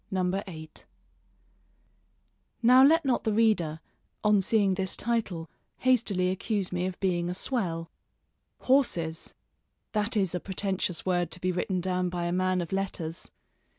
V 0.11 0.19
MY 0.23 0.41
HORSES 0.47 0.85
Now 2.63 2.83
let 2.83 3.05
not 3.05 3.23
the 3.23 3.33
reader, 3.35 3.79
on 4.23 4.41
seeing 4.41 4.73
this 4.73 4.97
title, 4.97 5.47
hastily 5.77 6.31
accuse 6.31 6.71
me 6.71 6.87
of 6.87 6.99
being 6.99 7.29
a 7.29 7.35
swell. 7.35 7.91
Horses! 8.61 9.35
That 9.91 10.17
is 10.17 10.33
a 10.33 10.39
pretentious 10.39 11.05
word 11.05 11.29
to 11.29 11.39
be 11.39 11.51
written 11.51 11.81
down 11.81 12.09
by 12.09 12.23
a 12.23 12.31
man 12.31 12.61
of 12.61 12.71
letters! 12.71 13.29